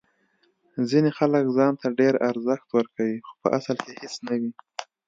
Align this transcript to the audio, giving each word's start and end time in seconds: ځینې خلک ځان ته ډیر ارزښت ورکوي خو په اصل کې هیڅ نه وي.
ځینې 0.89 1.09
خلک 1.17 1.45
ځان 1.57 1.73
ته 1.81 1.87
ډیر 1.99 2.13
ارزښت 2.29 2.67
ورکوي 2.77 3.15
خو 3.25 3.33
په 3.41 3.47
اصل 3.57 3.75
کې 3.83 3.91
هیڅ 4.01 4.15
نه 4.27 4.35
وي. 4.39 4.51